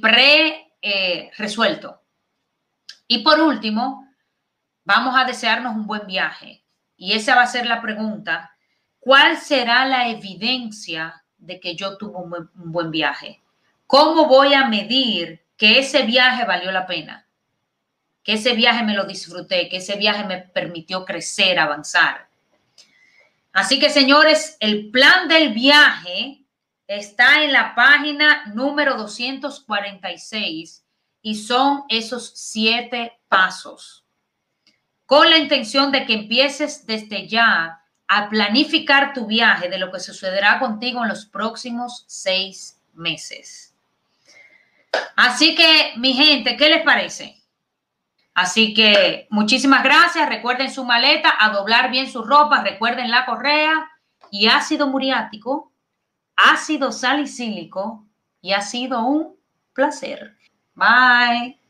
pre-resuelto. 0.00 1.90
Eh, 1.90 2.94
y 3.08 3.18
por 3.24 3.40
último, 3.40 4.08
vamos 4.84 5.16
a 5.16 5.24
desearnos 5.24 5.74
un 5.74 5.88
buen 5.88 6.06
viaje. 6.06 6.62
Y 6.96 7.14
esa 7.14 7.34
va 7.34 7.42
a 7.42 7.48
ser 7.48 7.66
la 7.66 7.82
pregunta. 7.82 8.54
¿Cuál 9.00 9.38
será 9.38 9.86
la 9.86 10.08
evidencia 10.08 11.24
de 11.36 11.58
que 11.58 11.74
yo 11.74 11.98
tuve 11.98 12.16
un 12.20 12.70
buen 12.70 12.92
viaje? 12.92 13.42
¿Cómo 13.88 14.26
voy 14.26 14.54
a 14.54 14.68
medir 14.68 15.41
que 15.62 15.78
ese 15.78 16.02
viaje 16.02 16.44
valió 16.44 16.72
la 16.72 16.88
pena, 16.88 17.24
que 18.24 18.32
ese 18.32 18.54
viaje 18.54 18.82
me 18.82 18.94
lo 18.94 19.04
disfruté, 19.04 19.68
que 19.68 19.76
ese 19.76 19.94
viaje 19.94 20.24
me 20.24 20.38
permitió 20.38 21.04
crecer, 21.04 21.56
avanzar. 21.56 22.28
Así 23.52 23.78
que, 23.78 23.88
señores, 23.88 24.56
el 24.58 24.90
plan 24.90 25.28
del 25.28 25.52
viaje 25.52 26.42
está 26.88 27.44
en 27.44 27.52
la 27.52 27.76
página 27.76 28.44
número 28.46 28.96
246 28.96 30.84
y 31.22 31.36
son 31.36 31.84
esos 31.88 32.32
siete 32.34 33.20
pasos 33.28 34.04
con 35.06 35.30
la 35.30 35.38
intención 35.38 35.92
de 35.92 36.06
que 36.06 36.14
empieces 36.14 36.86
desde 36.88 37.28
ya 37.28 37.84
a 38.08 38.28
planificar 38.28 39.12
tu 39.12 39.28
viaje 39.28 39.68
de 39.68 39.78
lo 39.78 39.92
que 39.92 40.00
sucederá 40.00 40.58
contigo 40.58 41.04
en 41.04 41.08
los 41.08 41.24
próximos 41.24 42.04
seis 42.08 42.82
meses. 42.94 43.71
Así 45.16 45.54
que, 45.54 45.92
mi 45.96 46.14
gente, 46.14 46.56
¿qué 46.56 46.68
les 46.68 46.82
parece? 46.82 47.36
Así 48.34 48.72
que 48.74 49.26
muchísimas 49.30 49.82
gracias. 49.82 50.28
Recuerden 50.28 50.72
su 50.72 50.84
maleta, 50.84 51.34
a 51.38 51.50
doblar 51.50 51.90
bien 51.90 52.10
su 52.10 52.22
ropa, 52.22 52.62
recuerden 52.62 53.10
la 53.10 53.26
correa 53.26 53.90
y 54.30 54.48
ácido 54.48 54.86
muriático, 54.86 55.72
ácido 56.36 56.92
salicílico 56.92 58.06
y 58.40 58.52
ha 58.52 58.62
sido 58.62 59.04
un 59.04 59.36
placer. 59.74 60.36
Bye. 60.74 61.61